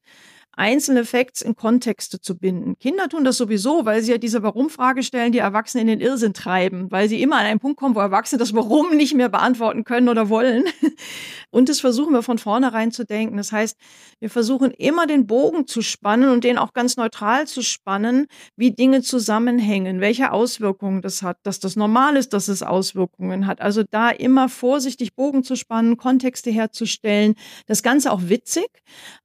[0.57, 2.79] einzelne Facts in Kontexte zu binden.
[2.79, 6.35] Kinder tun das sowieso, weil sie ja diese Warum-Frage stellen, die Erwachsene in den Irrsinn
[6.35, 9.85] treiben, weil sie immer an einen Punkt kommen, wo Erwachsene das Warum nicht mehr beantworten
[9.85, 10.64] können oder wollen.
[11.51, 13.37] Und das versuchen wir von vornherein zu denken.
[13.37, 13.79] Das heißt,
[14.19, 18.73] wir versuchen immer den Bogen zu spannen und den auch ganz neutral zu spannen, wie
[18.73, 23.61] Dinge zusammenhängen, welche Auswirkungen das hat, dass das normal ist, dass es Auswirkungen hat.
[23.61, 27.35] Also da immer vorsichtig Bogen zu spannen, Kontexte herzustellen,
[27.67, 28.69] das Ganze auch witzig.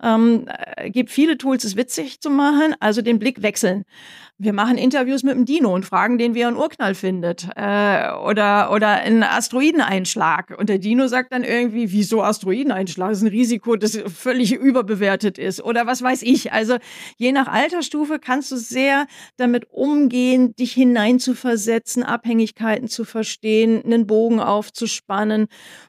[0.03, 3.83] Ähm, äh, gibt viele Tools, es witzig zu machen, also den Blick wechseln.
[4.41, 8.09] Wir machen Interviews mit dem Dino und fragen den, wie er einen Urknall findet äh,
[8.23, 10.55] oder, oder einen Asteroideneinschlag.
[10.57, 13.09] Und der Dino sagt dann irgendwie, wieso Asteroideneinschlag?
[13.09, 16.53] Das ist ein Risiko, das völlig überbewertet ist oder was weiß ich.
[16.53, 16.77] Also
[17.17, 24.39] je nach Altersstufe kannst du sehr damit umgehen, dich hineinzuversetzen, Abhängigkeiten zu verstehen, einen Bogen
[24.39, 25.47] aufzuspannen.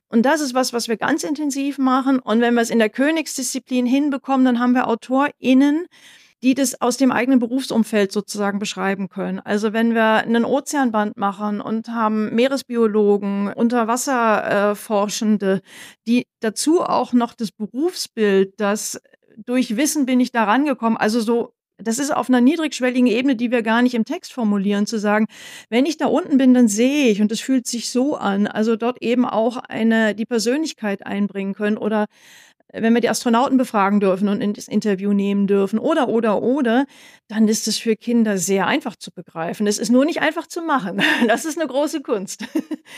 [0.09, 2.19] Und das ist was, was wir ganz intensiv machen.
[2.19, 5.87] Und wenn wir es in der Königsdisziplin hinbekommen, dann haben wir AutorInnen,
[6.43, 9.41] die das aus dem eigenen Berufsumfeld sozusagen beschreiben können.
[9.41, 15.61] Also wenn wir einen Ozeanband machen und haben Meeresbiologen, Unterwasserforschende,
[16.07, 19.01] die dazu auch noch das Berufsbild, das
[19.37, 20.99] durch Wissen bin ich da rangekommen.
[20.99, 24.87] Also so das ist auf einer niedrigschwelligen Ebene, die wir gar nicht im Text formulieren,
[24.87, 25.27] zu sagen,
[25.69, 28.47] wenn ich da unten bin, dann sehe ich und es fühlt sich so an.
[28.47, 32.07] Also dort eben auch eine, die Persönlichkeit einbringen können oder
[32.73, 36.87] wenn wir die Astronauten befragen dürfen und in das Interview nehmen dürfen oder, oder, oder,
[37.29, 39.67] dann ist es für Kinder sehr einfach zu begreifen.
[39.67, 41.03] Es ist nur nicht einfach zu machen.
[41.27, 42.45] Das ist eine große Kunst.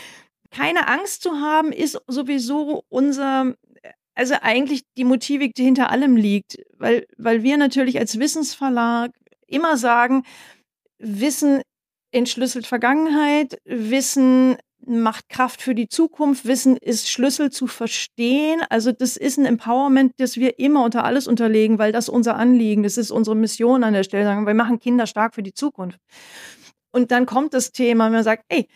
[0.51, 3.53] Keine Angst zu haben, ist sowieso unser
[4.15, 9.11] also eigentlich die Motive, die hinter allem liegt, weil, weil wir natürlich als Wissensverlag
[9.47, 10.23] immer sagen,
[10.99, 11.61] Wissen
[12.11, 18.61] entschlüsselt Vergangenheit, Wissen macht Kraft für die Zukunft, Wissen ist Schlüssel zu verstehen.
[18.69, 22.83] Also das ist ein Empowerment, das wir immer unter alles unterlegen, weil das unser Anliegen,
[22.83, 24.45] das ist unsere Mission an der Stelle.
[24.45, 25.99] Wir machen Kinder stark für die Zukunft.
[26.91, 28.67] Und dann kommt das Thema, man sagt, ey,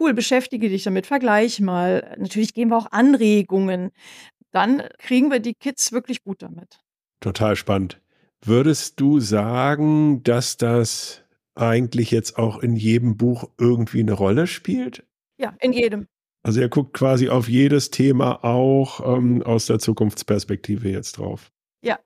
[0.00, 2.16] cool, beschäftige dich damit, vergleich mal.
[2.18, 3.90] Natürlich geben wir auch Anregungen
[4.56, 6.78] dann kriegen wir die Kids wirklich gut damit.
[7.20, 8.00] Total spannend.
[8.42, 11.22] Würdest du sagen, dass das
[11.54, 15.04] eigentlich jetzt auch in jedem Buch irgendwie eine Rolle spielt?
[15.38, 16.06] Ja, in jedem.
[16.42, 21.50] Also er guckt quasi auf jedes Thema auch ähm, aus der Zukunftsperspektive jetzt drauf.
[21.82, 21.98] Ja,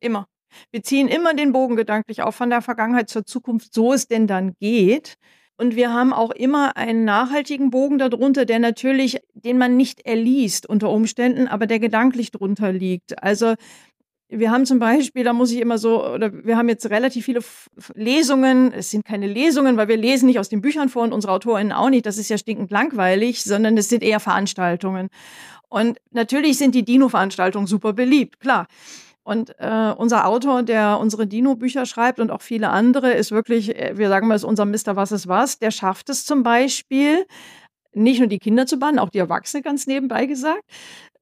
[0.00, 0.28] immer.
[0.70, 4.26] Wir ziehen immer den Bogen gedanklich auf von der Vergangenheit zur Zukunft, so es denn
[4.26, 5.16] dann geht.
[5.56, 10.68] Und wir haben auch immer einen nachhaltigen Bogen darunter, der natürlich, den man nicht erliest
[10.68, 13.22] unter Umständen, aber der gedanklich drunter liegt.
[13.22, 13.54] Also
[14.32, 17.40] wir haben zum Beispiel, da muss ich immer so, oder wir haben jetzt relativ viele
[17.94, 18.72] Lesungen.
[18.72, 21.72] Es sind keine Lesungen, weil wir lesen nicht aus den Büchern vor und unsere AutorInnen
[21.72, 22.06] auch nicht.
[22.06, 25.08] Das ist ja stinkend langweilig, sondern es sind eher Veranstaltungen.
[25.68, 28.66] Und natürlich sind die Dino-Veranstaltungen super beliebt, klar.
[29.24, 33.96] Und äh, unser Autor, der unsere Dino-Bücher schreibt und auch viele andere, ist wirklich, äh,
[33.96, 35.58] wir sagen mal, ist unser Mister Was ist was.
[35.58, 37.24] Der schafft es zum Beispiel,
[37.94, 40.62] nicht nur die Kinder zu bannen, auch die Erwachsene ganz nebenbei gesagt.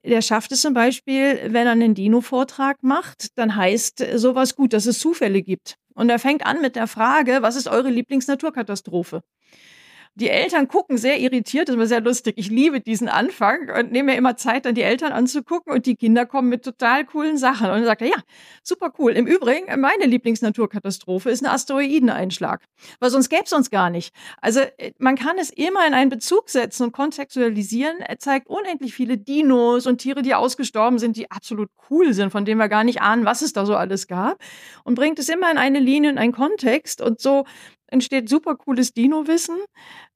[0.05, 4.87] Der schafft es zum Beispiel, wenn er einen Dino-Vortrag macht, dann heißt sowas gut, dass
[4.87, 5.77] es Zufälle gibt.
[5.95, 9.21] Und er fängt an mit der Frage, was ist eure Lieblingsnaturkatastrophe?
[10.17, 12.35] Die Eltern gucken sehr irritiert, das war sehr lustig.
[12.37, 15.95] Ich liebe diesen Anfang und nehme mir immer Zeit, dann die Eltern anzugucken und die
[15.95, 17.69] Kinder kommen mit total coolen Sachen.
[17.69, 18.17] Und dann sagt er, ja,
[18.63, 19.13] super cool.
[19.13, 22.65] Im Übrigen, meine Lieblingsnaturkatastrophe ist ein Asteroideneinschlag,
[22.99, 24.13] weil sonst gäbe es uns gar nicht.
[24.41, 28.01] Also äh, man kann es immer in einen Bezug setzen und kontextualisieren.
[28.01, 32.45] Er zeigt unendlich viele Dinos und Tiere, die ausgestorben sind, die absolut cool sind, von
[32.45, 34.39] denen wir gar nicht ahnen, was es da so alles gab.
[34.83, 37.01] Und bringt es immer in eine Linie, in einen Kontext.
[37.01, 37.45] Und so
[37.91, 39.57] entsteht super cooles Dino-Wissen.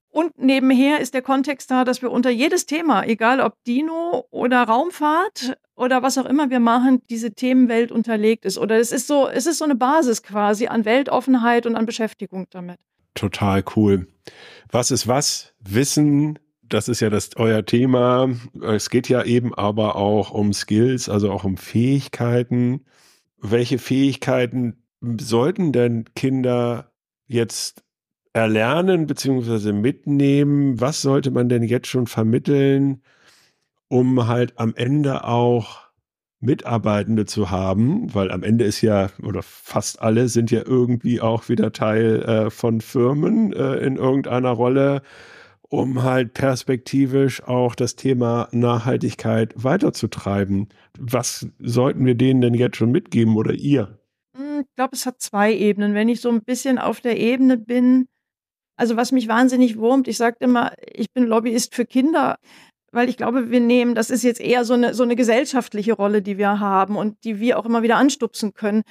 [0.09, 4.63] Und nebenher ist der Kontext da, dass wir unter jedes Thema, egal ob Dino oder
[4.63, 8.57] Raumfahrt oder was auch immer wir machen, diese Themenwelt unterlegt ist.
[8.57, 12.47] Oder es ist so, es ist so eine Basis quasi an Weltoffenheit und an Beschäftigung
[12.49, 12.77] damit.
[13.13, 14.07] Total cool.
[14.71, 15.53] Was ist was?
[15.59, 18.29] Wissen, das ist ja das euer Thema.
[18.61, 22.85] Es geht ja eben aber auch um Skills, also auch um Fähigkeiten.
[23.37, 24.81] Welche Fähigkeiten
[25.19, 26.91] sollten denn Kinder
[27.27, 27.83] jetzt
[28.33, 29.71] erlernen bzw.
[29.71, 30.79] mitnehmen?
[30.79, 33.01] Was sollte man denn jetzt schon vermitteln,
[33.87, 35.85] um halt am Ende auch
[36.39, 41.49] Mitarbeitende zu haben, weil am Ende ist ja, oder fast alle sind ja irgendwie auch
[41.49, 45.01] wieder Teil äh, von Firmen äh, in irgendeiner Rolle,
[45.61, 50.69] um halt perspektivisch auch das Thema Nachhaltigkeit weiterzutreiben.
[50.99, 53.99] Was sollten wir denen denn jetzt schon mitgeben oder ihr?
[54.61, 55.93] Ich glaube, es hat zwei Ebenen.
[55.93, 58.07] Wenn ich so ein bisschen auf der Ebene bin,
[58.77, 62.37] also was mich wahnsinnig wurmt, ich sage immer, ich bin Lobbyist für Kinder,
[62.91, 66.21] weil ich glaube, wir nehmen, das ist jetzt eher so eine, so eine gesellschaftliche Rolle,
[66.21, 68.83] die wir haben und die wir auch immer wieder anstupsen können.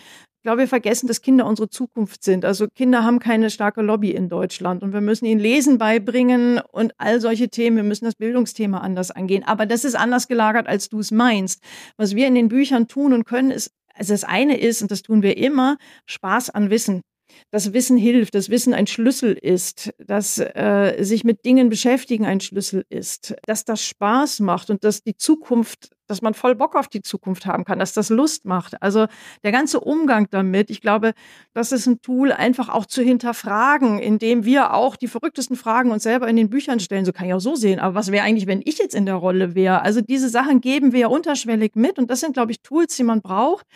[0.44, 2.44] Ich glaube, wir vergessen, dass Kinder unsere Zukunft sind.
[2.44, 6.92] Also Kinder haben keine starke Lobby in Deutschland und wir müssen ihnen Lesen beibringen und
[6.98, 7.78] all solche Themen.
[7.78, 9.42] Wir müssen das Bildungsthema anders angehen.
[9.44, 11.62] Aber das ist anders gelagert, als du es meinst.
[11.96, 15.02] Was wir in den Büchern tun und können, ist also das eine ist, und das
[15.02, 15.76] tun wir immer,
[16.06, 17.02] Spaß an Wissen.
[17.50, 22.40] Dass Wissen hilft, dass Wissen ein Schlüssel ist, dass äh, sich mit Dingen beschäftigen ein
[22.40, 26.88] Schlüssel ist, dass das Spaß macht und dass die Zukunft, dass man voll Bock auf
[26.88, 28.80] die Zukunft haben kann, dass das Lust macht.
[28.82, 29.06] Also
[29.42, 31.12] der ganze Umgang damit, ich glaube,
[31.52, 36.02] das ist ein Tool, einfach auch zu hinterfragen, indem wir auch die verrücktesten Fragen uns
[36.02, 37.04] selber in den Büchern stellen.
[37.04, 37.80] So kann ich auch so sehen.
[37.80, 39.82] Aber was wäre eigentlich, wenn ich jetzt in der Rolle wäre?
[39.82, 43.04] Also diese Sachen geben wir ja unterschwellig mit und das sind, glaube ich, Tools, die
[43.04, 43.66] man braucht,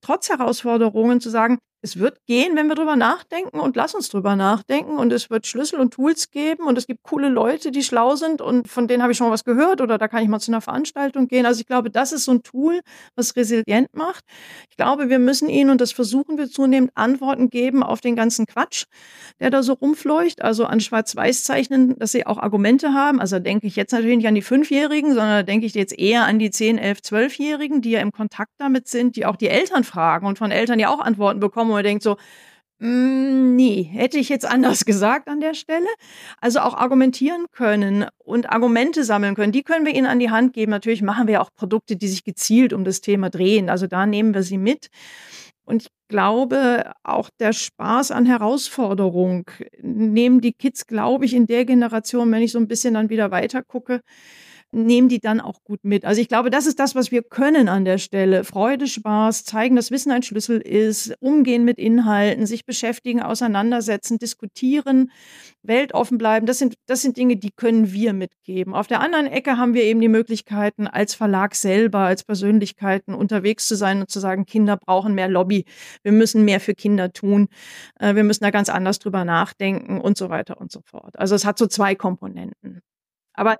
[0.00, 4.36] trotz Herausforderungen zu sagen, es wird gehen, wenn wir drüber nachdenken und lass uns drüber
[4.36, 8.16] nachdenken und es wird Schlüssel und Tools geben und es gibt coole Leute, die schlau
[8.16, 10.40] sind und von denen habe ich schon mal was gehört oder da kann ich mal
[10.40, 11.46] zu einer Veranstaltung gehen.
[11.46, 12.80] Also Also ich glaube, das ist so ein Tool,
[13.16, 14.24] was resilient macht.
[14.70, 18.46] Ich glaube, wir müssen ihnen, und das versuchen wir zunehmend, Antworten geben auf den ganzen
[18.46, 18.86] Quatsch,
[19.40, 20.40] der da so rumfleucht.
[20.40, 23.20] Also an Schwarz-Weiß zeichnen, dass sie auch Argumente haben.
[23.20, 26.38] Also denke ich jetzt natürlich nicht an die Fünfjährigen, sondern denke ich jetzt eher an
[26.38, 30.26] die 10, 11, 12-Jährigen, die ja im Kontakt damit sind, die auch die Eltern fragen
[30.26, 32.16] und von Eltern ja auch Antworten bekommen, wo man denkt so,
[32.80, 35.88] nee, hätte ich jetzt anders gesagt an der Stelle.
[36.40, 40.54] Also auch argumentieren können und Argumente sammeln können, die können wir ihnen an die Hand
[40.54, 40.70] geben.
[40.70, 43.68] Natürlich machen wir auch Produkte, die sich gezielt um das Thema drehen.
[43.68, 44.88] Also da nehmen wir sie mit.
[45.64, 49.44] Und ich glaube, auch der Spaß an Herausforderung
[49.80, 53.30] nehmen die Kids, glaube ich, in der Generation, wenn ich so ein bisschen dann wieder
[53.30, 54.00] weiter gucke,
[54.72, 56.04] nehmen die dann auch gut mit.
[56.04, 58.44] Also ich glaube, das ist das, was wir können an der Stelle.
[58.44, 65.10] Freude, Spaß, zeigen, dass Wissen ein Schlüssel ist, umgehen mit Inhalten, sich beschäftigen, auseinandersetzen, diskutieren,
[65.62, 66.46] weltoffen bleiben.
[66.46, 68.74] Das sind, das sind Dinge, die können wir mitgeben.
[68.74, 73.66] Auf der anderen Ecke haben wir eben die Möglichkeiten, als Verlag selber, als Persönlichkeiten unterwegs
[73.66, 75.64] zu sein und zu sagen, Kinder brauchen mehr Lobby.
[76.02, 77.48] Wir müssen mehr für Kinder tun.
[77.98, 81.18] Äh, wir müssen da ganz anders drüber nachdenken und so weiter und so fort.
[81.18, 82.80] Also es hat so zwei Komponenten.
[83.34, 83.56] Aber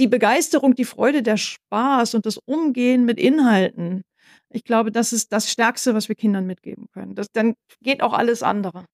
[0.00, 4.02] die Begeisterung, die Freude, der Spaß und das Umgehen mit Inhalten,
[4.48, 7.14] ich glaube, das ist das Stärkste, was wir Kindern mitgeben können.
[7.14, 8.84] Das, dann geht auch alles andere.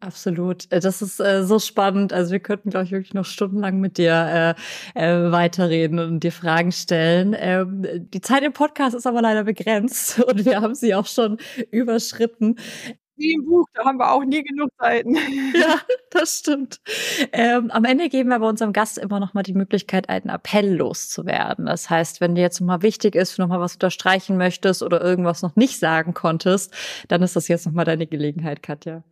[0.00, 0.70] Absolut.
[0.70, 2.12] Äh, das ist äh, so spannend.
[2.12, 4.54] Also wir könnten, glaube ich, wirklich noch stundenlang mit dir
[4.94, 7.34] äh, äh, weiterreden und dir Fragen stellen.
[7.38, 11.38] Ähm, die Zeit im Podcast ist aber leider begrenzt und wir haben sie auch schon
[11.70, 12.56] überschritten
[13.16, 15.16] wie im Buch, da haben wir auch nie genug Seiten.
[15.56, 16.80] Ja, das stimmt.
[17.32, 20.74] Ähm, am Ende geben wir bei unserem Gast immer noch mal die Möglichkeit, einen Appell
[20.74, 21.66] loszuwerden.
[21.66, 25.00] Das heißt, wenn dir jetzt noch mal wichtig ist, noch mal was unterstreichen möchtest oder
[25.00, 26.74] irgendwas noch nicht sagen konntest,
[27.08, 29.02] dann ist das jetzt noch mal deine Gelegenheit, Katja.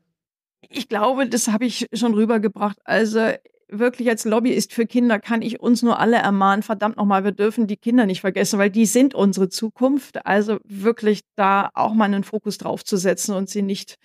[0.69, 2.79] Ich glaube, das habe ich schon rübergebracht.
[2.85, 3.31] Also
[3.69, 7.67] wirklich als Lobbyist für Kinder kann ich uns nur alle ermahnen, verdammt nochmal, wir dürfen
[7.67, 10.25] die Kinder nicht vergessen, weil die sind unsere Zukunft.
[10.27, 13.97] Also wirklich da auch mal einen Fokus drauf zu setzen und sie nicht,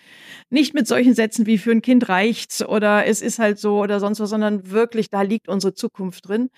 [0.50, 4.00] nicht mit solchen Sätzen wie für ein Kind reicht's oder es ist halt so oder
[4.00, 6.50] sonst was, sondern wirklich, da liegt unsere Zukunft drin.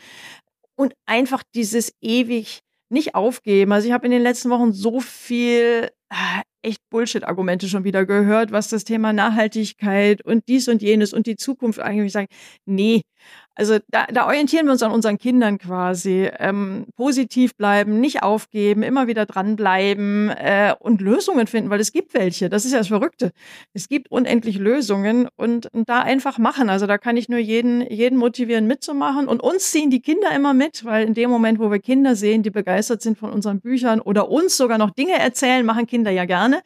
[0.76, 2.62] Und einfach dieses ewig
[2.92, 3.72] nicht aufgeben.
[3.72, 8.52] Also ich habe in den letzten Wochen so viel ah, echt Bullshit-Argumente schon wieder gehört,
[8.52, 12.28] was das Thema Nachhaltigkeit und dies und jenes und die Zukunft eigentlich sagen.
[12.66, 13.02] Nee,
[13.56, 16.30] also da, da orientieren wir uns an unseren Kindern quasi.
[16.40, 22.14] Ähm, positiv bleiben, nicht aufgeben, immer wieder dranbleiben äh, und Lösungen finden, weil es gibt
[22.14, 22.50] welche.
[22.50, 23.32] Das ist ja das Verrückte.
[23.74, 26.70] Es gibt unendlich Lösungen und, und da einfach machen.
[26.70, 29.28] Also da kann ich nur jeden, jeden motivieren, mitzumachen.
[29.28, 32.44] Und uns ziehen die Kinder immer mit, weil in dem Moment, wo wir Kinder sehen,
[32.44, 36.26] die begeistert sind von unseren Büchern oder uns sogar noch Dinge erzählen, machen Kinder ja
[36.26, 36.62] gerne,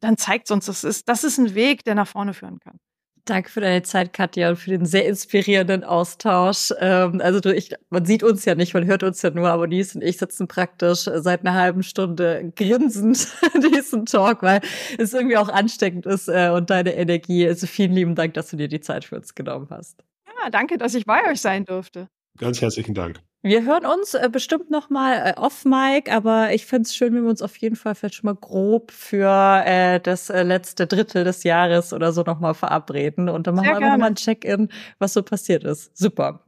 [0.00, 2.78] dann zeigt es uns, das ist, das ist ein Weg, der nach vorne führen kann.
[3.24, 6.72] Danke für deine Zeit, Katja, und für den sehr inspirierenden Austausch.
[6.80, 9.68] Ähm, also du, ich, man sieht uns ja nicht, man hört uns ja nur, aber
[9.68, 13.28] Nies und ich sitzen praktisch seit einer halben Stunde grinsend
[13.72, 14.60] diesen Talk, weil
[14.98, 17.46] es irgendwie auch ansteckend ist äh, und deine Energie.
[17.46, 20.02] Also vielen lieben Dank, dass du dir die Zeit für uns genommen hast.
[20.26, 22.08] Ja, danke, dass ich bei euch sein durfte.
[22.38, 23.20] Ganz herzlichen Dank.
[23.44, 27.24] Wir hören uns äh, bestimmt noch mal äh, off Mic, aber ich find's schön, wenn
[27.24, 31.24] wir uns auf jeden Fall vielleicht schon mal grob für äh, das äh, letzte Drittel
[31.24, 34.06] des Jahres oder so noch mal verabreden und dann machen Sehr wir einfach noch mal
[34.06, 34.68] ein Check-in,
[35.00, 35.96] was so passiert ist.
[35.96, 36.44] Super.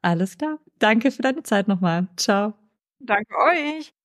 [0.00, 0.58] Alles klar.
[0.78, 2.06] Danke für deine Zeit nochmal.
[2.16, 2.54] Ciao.
[3.00, 3.95] Danke euch.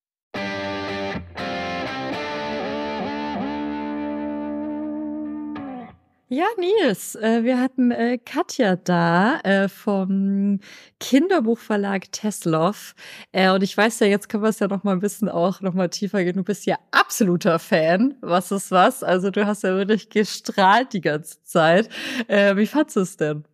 [6.34, 10.60] Ja, Nils, äh, wir hatten äh, Katja da äh, vom
[10.98, 12.94] Kinderbuchverlag Teslov.
[13.34, 15.74] Und ich weiß ja, jetzt können wir es ja noch mal ein bisschen auch noch
[15.74, 16.36] mal tiefer gehen.
[16.36, 18.14] Du bist ja absoluter Fan.
[18.22, 19.02] Was ist was?
[19.04, 21.90] Also du hast ja wirklich gestrahlt die ganze Zeit.
[22.28, 23.44] Wie fandest du es denn?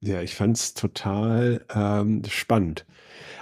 [0.00, 2.86] Ja, ich fand es total ähm, spannend.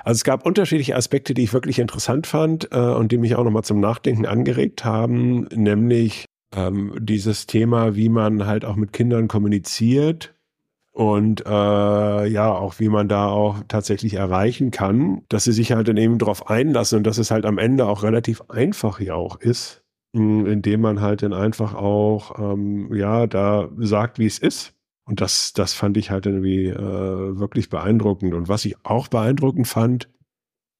[0.03, 3.45] Also es gab unterschiedliche Aspekte, die ich wirklich interessant fand äh, und die mich auch
[3.45, 9.29] nochmal zum Nachdenken angeregt haben, nämlich ähm, dieses Thema, wie man halt auch mit Kindern
[9.29, 10.35] kommuniziert
[10.93, 15.89] und äh, ja, auch wie man da auch tatsächlich erreichen kann, dass sie sich halt
[15.89, 19.37] dann eben darauf einlassen und dass es halt am Ende auch relativ einfach ja auch
[19.41, 24.75] ist, indem man halt dann einfach auch ähm, ja da sagt, wie es ist.
[25.05, 28.35] Und das, das fand ich halt irgendwie äh, wirklich beeindruckend.
[28.35, 30.09] Und was ich auch beeindruckend fand,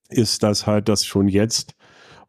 [0.09, 1.75] ist, dass halt das schon jetzt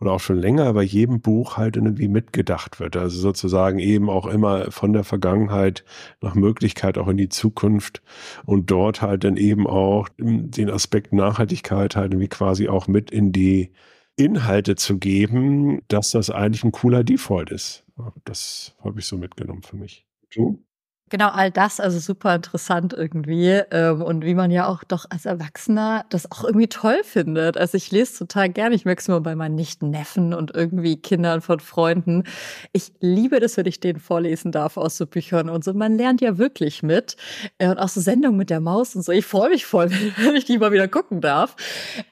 [0.01, 2.97] oder auch schon länger bei jedem Buch halt irgendwie mitgedacht wird.
[2.97, 5.85] Also sozusagen eben auch immer von der Vergangenheit
[6.21, 8.01] nach Möglichkeit auch in die Zukunft
[8.45, 13.31] und dort halt dann eben auch den Aspekt Nachhaltigkeit halt irgendwie quasi auch mit in
[13.31, 13.71] die
[14.15, 17.85] Inhalte zu geben, dass das eigentlich ein cooler Default ist.
[18.25, 20.05] Das habe ich so mitgenommen für mich.
[20.33, 20.63] Du?
[21.11, 23.49] Genau, all das, also super interessant irgendwie.
[23.69, 27.57] Ähm, und wie man ja auch doch als Erwachsener das auch irgendwie toll findet.
[27.57, 31.41] Also ich lese total gerne, ich merke es immer bei meinen Nichten-Neffen und irgendwie Kindern
[31.41, 32.23] von Freunden.
[32.71, 35.73] Ich liebe das, wenn ich denen vorlesen darf aus so Büchern und so.
[35.73, 37.17] Man lernt ja wirklich mit.
[37.57, 39.11] Äh, und auch so Sendungen mit der Maus und so.
[39.11, 41.57] Ich freue mich voll, wenn ich die mal wieder gucken darf.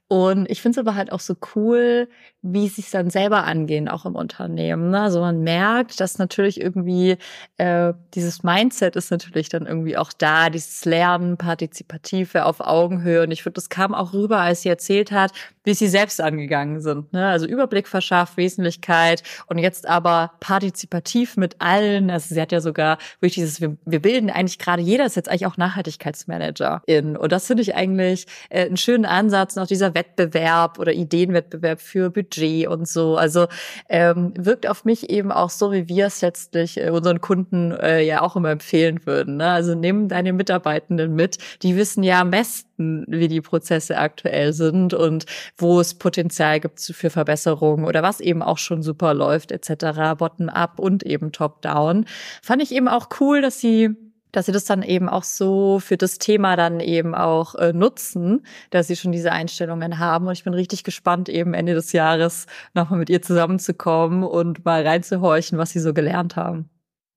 [0.10, 2.10] Und ich finde es aber halt auch so cool,
[2.42, 4.90] wie sie es dann selber angehen, auch im Unternehmen.
[4.90, 5.02] Ne?
[5.02, 7.18] Also man merkt, dass natürlich irgendwie
[7.58, 13.22] äh, dieses Mindset ist natürlich dann irgendwie auch da, dieses Lernen, Partizipative auf Augenhöhe.
[13.22, 15.32] Und ich finde, das kam auch rüber, als sie erzählt hat,
[15.64, 17.14] wie sie selbst angegangen sind.
[17.14, 17.28] Ne?
[17.28, 22.10] Also Überblick verschafft, Wesentlichkeit und jetzt aber partizipativ mit allen.
[22.10, 25.30] Also sie hat ja sogar wirklich dieses, wir, wir bilden eigentlich gerade, jeder ist jetzt
[25.30, 27.16] eigentlich auch Nachhaltigkeitsmanager in.
[27.16, 32.10] Und das finde ich eigentlich äh, einen schönen Ansatz, noch dieser Wettbewerb oder Ideenwettbewerb für
[32.10, 33.18] Budget und so.
[33.18, 33.48] Also
[33.90, 38.02] ähm, wirkt auf mich eben auch so, wie wir es letztlich äh, unseren Kunden äh,
[38.02, 39.38] ja auch immer empfehlen würden.
[39.38, 39.48] Ne?
[39.50, 44.94] Also nimm deine Mitarbeitenden mit, die wissen ja am besten, wie die Prozesse aktuell sind
[44.94, 45.26] und
[45.58, 50.18] wo es Potenzial gibt für Verbesserungen oder was eben auch schon super läuft etc.
[50.18, 52.06] Bottom-up und eben top-down.
[52.42, 53.96] Fand ich eben auch cool, dass sie
[54.32, 58.46] dass sie das dann eben auch so für das Thema dann eben auch äh, nutzen,
[58.70, 60.28] dass sie schon diese Einstellungen haben.
[60.28, 64.86] Und ich bin richtig gespannt, eben Ende des Jahres nochmal mit ihr zusammenzukommen und mal
[64.86, 66.70] reinzuhorchen, was sie so gelernt haben.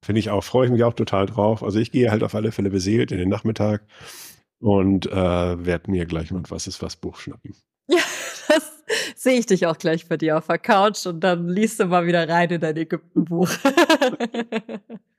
[0.05, 1.63] Finde ich auch, freue ich mich auch total drauf.
[1.63, 3.83] Also ich gehe halt auf alle Fälle beseelt in den Nachmittag
[4.59, 5.13] und äh,
[5.65, 7.55] werde mir gleich mal was ist was Buch schnappen.
[7.89, 8.01] Ja,
[8.49, 8.83] das
[9.17, 12.07] sehe ich dich auch gleich bei dir auf der Couch und dann liest du mal
[12.07, 13.49] wieder rein in dein Ägyptenbuch.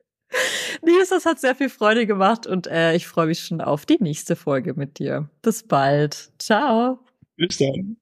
[0.82, 3.98] Nils, das hat sehr viel Freude gemacht und äh, ich freue mich schon auf die
[4.00, 5.30] nächste Folge mit dir.
[5.42, 6.32] Bis bald.
[6.40, 7.00] Ciao.
[7.38, 7.98] Bis dann.